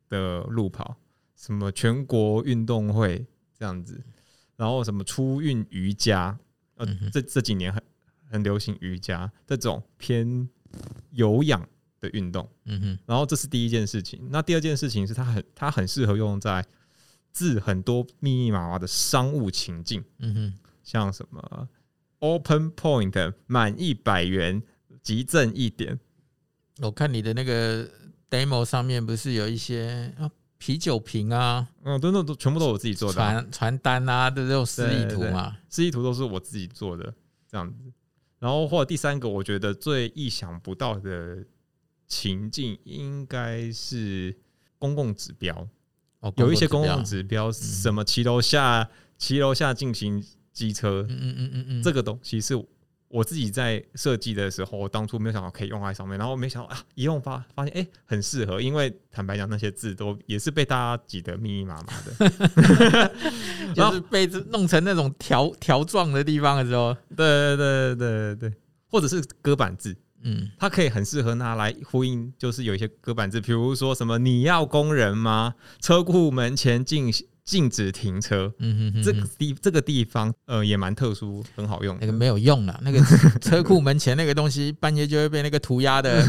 [0.10, 0.98] 的路跑，
[1.36, 3.26] 什么全国运动会
[3.58, 4.04] 这样子，
[4.56, 6.38] 然后什么初运瑜伽，
[6.76, 7.84] 呃，这这几年很
[8.32, 10.50] 很流行瑜伽这种偏
[11.12, 11.66] 有氧
[12.02, 14.28] 的运动，嗯哼，然后这是第一件事情。
[14.30, 16.66] 那第二件事情是它很它很适合用在
[17.36, 21.68] 字很多密密麻麻的商务情境，嗯哼，像什么
[22.20, 24.64] Open Point 满一百元
[25.04, 26.00] 即赠一点。
[26.78, 27.86] 我看你的那个
[28.30, 37.14] demo 上面不是有一些啊啤酒瓶啊，嗯，都那都全部都是我自己做的啊，传传单啊的这种示意图嘛，示意图都是我自己做的
[37.52, 37.92] 这样子。
[38.40, 41.46] 然后或者第三个，我觉得最意想不到的
[42.08, 44.34] 情境应该是
[44.80, 45.68] 公共指标。
[46.26, 47.54] 哦，有一些公共指标，嗯。
[47.54, 52.56] 什么骑楼下骑楼下进行机车，嗯嗯嗯嗯嗯，这个东西是
[53.08, 63.12] 我自己在设计的时候，我当初没有想到可以用在上面，然后没想到啊，一用发发现哎、欸，很适合，因为坦白讲，那些字都也是被大家挤得密密麻麻的，
[63.76, 68.54] 就是被弄成那种条条状的地方的时候，对对对对对，
[68.90, 69.96] 或者是搁板字。
[70.28, 78.52] 嗯，它可以很适合拿来呼应，就是有一些隔板字，比如说什么“你要工人吗？”车库门前禁禁止停车。
[78.58, 81.96] 嗯哼，这个地这个地方，呃，也蛮特殊，很好用。
[82.02, 83.00] 那个没有用了，那个
[83.40, 86.26] 车库门前那个东西，半夜就会被那个涂鸦的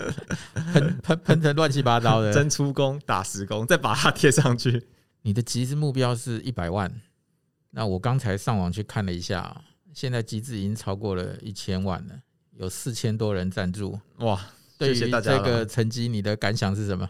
[0.74, 2.34] 喷喷喷成乱七八糟的。
[2.34, 4.86] 真出工打十工，再把它贴上去。
[5.22, 6.92] 你的集资目标是一百万，
[7.70, 9.62] 那我刚才上网去看了一下，
[9.94, 12.20] 现在集资已经超过了一千万了。
[12.60, 14.38] 有四千多人赞助，哇！
[14.78, 15.38] 谢谢大家。
[15.38, 17.08] 这个成绩，你的感想是什么？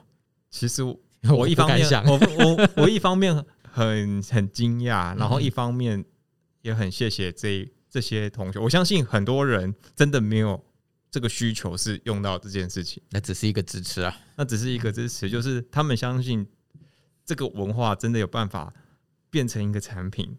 [0.49, 0.81] 其实
[1.29, 6.05] 我一方面，我我我一方面很很惊讶，然后一方面
[6.63, 8.61] 也很谢谢这这些同学。
[8.61, 10.65] 我相信很多人真的没有
[11.11, 16.47] 这个需求是用到这件事情，那只是一个支持啊，那只是一个支持，就是他们相信
[17.27, 18.73] 这个文化真的有办法
[19.29, 20.39] 变成一个产品。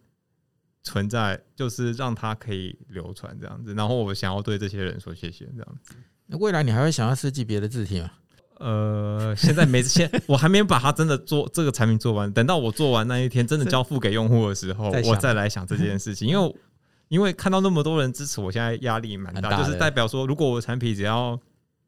[0.84, 5.94] 存在就是让它可以流传这样子，然后我想要对这些人说谢谢这样子。
[6.28, 8.12] 那未来你还会想要设计别的字体吗？
[8.60, 12.32] 呃，现在没， 现我还没有把它真的做这个产品做完。
[12.32, 16.28] 等到我做完那一天，真的交付给用户的时候，我再来想这件事情。
[16.28, 16.56] 因为
[17.10, 21.39] 因为看到那么多人支持，我现在压力蛮大，就是代表说，如果我的产品只要。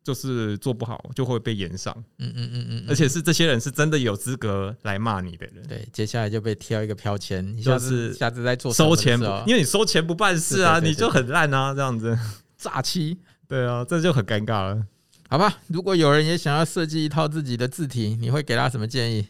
[0.03, 5.65] 就是做不好就会被延上，嗯嗯嗯嗯，而且是这些人是真的有资格来骂你的人。
[5.67, 12.19] 对，接下来就被贴一个标签，下次下次再做收钱，因为你收钱不办事啊，你就很烂啊，这样子
[12.57, 13.17] 诈欺。
[13.47, 14.85] 对啊，这就很尴尬了。
[15.29, 19.27] 好吧，如果有人也想要设计一套自己的字体，你会给他什么建议？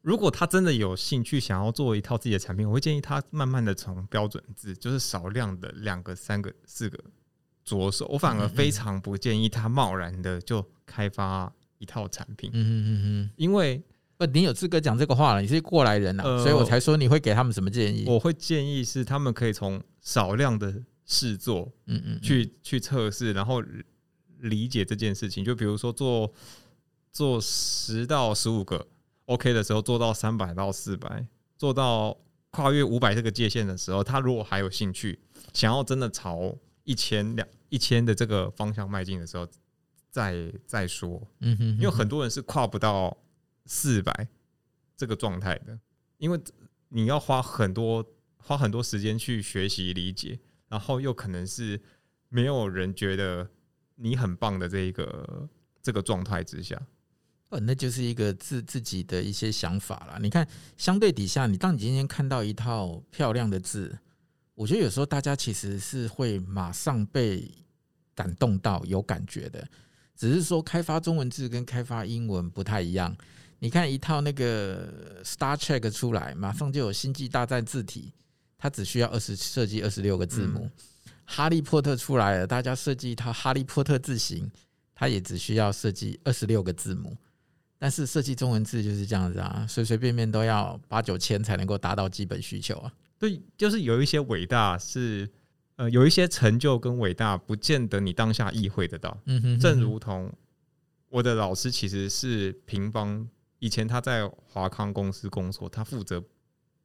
[0.00, 6.98] 如果他真的有兴趣想要做一套自己的产品，我会建议他慢慢的从标准字，就是少量的两个、三个、四个。
[7.68, 12.50] 着手，我反而非常不建议他贸然的就开发一套产品。
[12.52, 13.82] 嗯嗯嗯，因为
[14.16, 18.04] 不，你有资格讲这个话了，你是过来人啊，所以我才说你会给他们什么建议？
[18.06, 23.62] 我会建议是他们可以从少量的试做，嗯嗯，去去测试，然后
[24.40, 25.44] 理解这件事情。
[25.44, 26.32] 就比如说做
[27.12, 28.86] 做十到十五个
[29.26, 31.26] OK 的时候，做到三百到四百，
[31.56, 32.16] 做到
[32.50, 35.18] 跨越五百这个界限的时候，他如果还有兴趣，
[35.52, 36.56] 想要真的朝
[36.88, 37.46] 一千两。
[37.70, 39.46] 一千的这个方向迈进的时候，
[40.10, 43.14] 再再说，嗯哼，因为很多人是跨不到
[43.66, 44.26] 四百
[44.96, 45.78] 这个状态的，
[46.16, 46.40] 因为
[46.88, 48.02] 你要花很多
[48.38, 51.78] 花很多时间去学习理解，然后又可能是
[52.30, 53.50] 没有人觉得
[53.96, 55.46] 你很棒的这一个
[55.82, 56.80] 这个状态之下，
[57.50, 60.18] 呃，那就是一个自自己的一些想法啦。
[60.22, 60.48] 你看，
[60.78, 63.98] 相对底下，你当你今天看到一套漂亮的字。
[64.58, 67.48] 我觉得有时候大家其实是会马上被
[68.12, 69.64] 感动到有感觉的，
[70.16, 73.16] 只是说开发中文字跟开发英文不太一样。
[73.60, 78.12] 你看一套那个 Star Trek 出来，马上就有星际大战字体，
[78.58, 80.68] 它只需要二十设计二十六个字母。
[81.24, 84.50] 哈利波特出来了，大家设计一套哈利波特字型，
[84.92, 87.16] 它也只需要设计二十六个字母。
[87.78, 92.92] 但是设计中文字就是这样子啊，随随便便都要八九千才能够达到基本需求啊。
[93.18, 95.28] 对，就是有一些伟大是，
[95.76, 99.20] 呃，有一些成就跟伟大，不见得你当下意会得到。
[99.26, 100.32] 嗯哼，正如同
[101.08, 106.22] 我的老师其实是平方，以前他在华康公司工作，他负责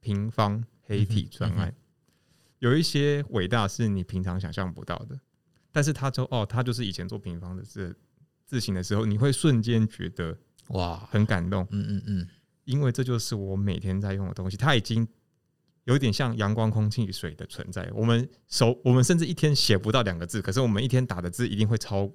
[0.00, 1.74] 平方黑体专案。
[2.58, 5.18] 有一些伟大是你平常想象不到的，
[5.70, 7.94] 但是他说哦，他就是以前做平方的字
[8.46, 10.36] 字型的时候，你会瞬间觉得
[10.68, 11.66] 哇，很感动。
[11.70, 12.28] 嗯嗯嗯。
[12.64, 15.06] 因为这就是我每天在用的东西，他已经
[15.84, 17.88] 有点像阳光、空气、水的存在。
[17.94, 22.10] 我们手，我们甚至一天写不到两个字，可是我们一天打的字一定会超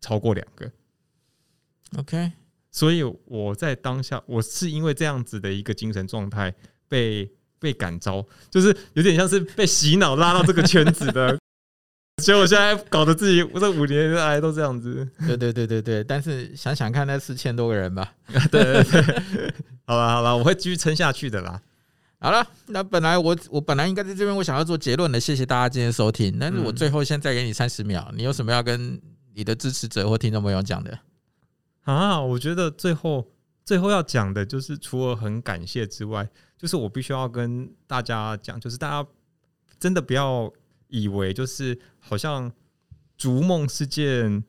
[0.00, 0.70] 超过两个。
[1.98, 2.32] OK，
[2.70, 6.52] 所以我在当下，我是因为这样子的一个精神状态
[6.88, 11.38] 被被感召，就是有点像是被洗脑拉到这个圈子的。
[12.22, 15.06] 所以我现在搞得自己，我这五年来都这样子。
[15.26, 18.14] 对对对对对，但是想想看，那四千多个人吧。
[18.50, 19.54] 对对对，
[19.84, 21.60] 好了好了，我会继续撑下去的啦。
[22.18, 25.20] 好了，那本来我我本来应该在这边，我想要做结论的。
[25.20, 29.00] 谢谢大家今天收听，但是我最后现在给你三十秒，你有什么要跟
[29.34, 30.98] 你的支持者或听众朋友讲的？
[31.82, 33.26] 啊，我觉得最后
[33.64, 39.08] 最后要讲的就是，除了很感谢之外，就是我必须要跟大家讲，就是大家
[39.78, 40.52] 真的不要。
[40.88, 42.50] 以为就是好像
[43.18, 44.44] 逐梦是件，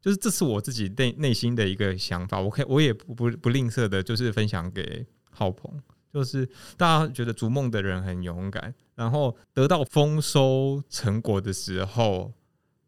[0.00, 2.40] 就是这是我自己内内心的一个想法。
[2.40, 5.78] 我可以，我也不不不吝啬的，就是分享给浩鹏。
[6.14, 6.48] 就是
[6.78, 12.32] 大家觉得逐梦的人很勇敢，然后得到丰收成果的时候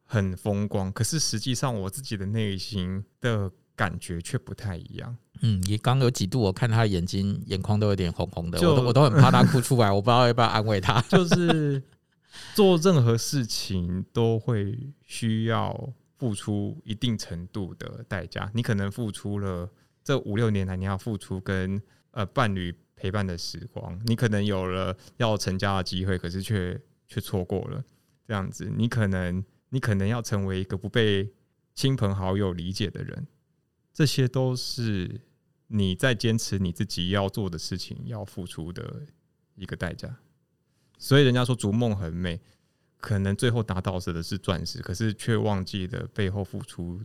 [0.05, 0.91] 很风光。
[0.93, 5.17] 可是实际上，我自己的内心的感觉却不太一样。
[5.43, 11.03] 嗯，你刚有几度，我看他的眼睛眼眶都有点红红的，我都我都很怕他哭出来，我不知道要不要安慰他。
[11.11, 11.83] 就是。
[12.55, 18.51] 做任何事情都会需要付出一定程度的代价。
[18.53, 19.67] 你可能付出了
[20.05, 24.01] 这五六年来，你要付出跟呃伴侣陪伴的时光。
[24.07, 27.85] 你可能有了要成家的机会，可是却却错过了
[28.27, 28.69] 这样子。
[28.77, 31.31] 你可能你可能要成为一个不被
[31.75, 33.27] 亲朋好友理解的人，
[33.93, 35.21] 这些都是
[35.69, 39.03] 你在坚持你自己要做的事情要付出的
[39.55, 40.17] 一个代价。
[40.99, 42.41] 所以人家说逐梦很美，
[42.97, 47.03] 可能最后达到的是钻石，可是却忘记了背后付出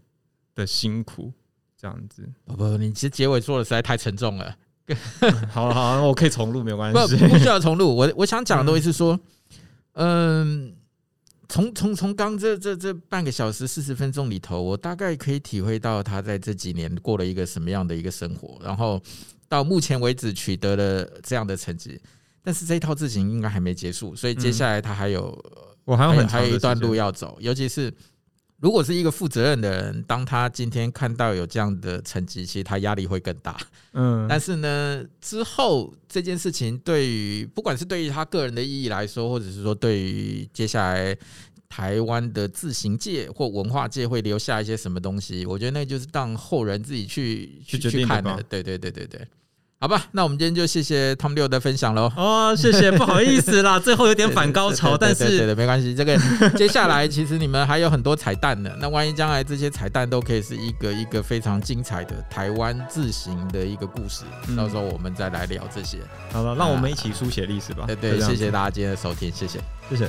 [0.55, 1.33] 的辛苦，
[1.75, 2.31] 这样子。
[2.45, 4.57] 不不，你其实结尾做的实在太沉重了。
[5.49, 7.17] 好好，我可以重录，没有关系。
[7.17, 7.95] 不不需要重录。
[7.95, 9.19] 我我想讲的东西是说，
[9.93, 10.73] 嗯，
[11.49, 19.01] 从从从刚这这这半个小时四十分钟里头，我大概可以体会到他在这几年过了一个什么样的一个生活，然后
[19.47, 21.99] 到目前为止取得了这样的成绩。
[22.43, 25.37] 但是这一套事情应该还没结束，所以接下来他还有，
[25.85, 27.37] 我还有很还有一段路要走。
[27.39, 27.93] 尤其是
[28.61, 33.57] 如果是一个负责任的人，当他今天看到有这样的成绩，其实他压力会更大。
[33.93, 41.17] 嗯，但是呢，之后这件事情对于不管是对于他个人的意义来说，或者是说对于接下来
[41.67, 48.43] 台湾的自行界或文化界会留下一些什么东西，我觉得那就是让后人自己去去去看的。
[48.43, 49.27] 对对对对对。
[49.81, 52.03] 好吧，那我们今天就谢谢 Tom 六的分享喽。
[52.15, 55.95] 哦，谢谢， 不好意思啦，最后有点反高潮，但是对的，没关系。
[55.95, 56.15] 这个
[56.55, 65.97] 接下来其实你们还有很多彩蛋呢，那万一将来这些彩蛋都可以是一个一个非常精彩的台湾字形的一个故事，嗯、到时候我们再来聊这些。
[66.31, 67.85] 好了，让我们一起书写历史吧。
[67.87, 69.59] 对对，谢谢大家今天的收听，谢谢，
[69.89, 70.07] 谢谢。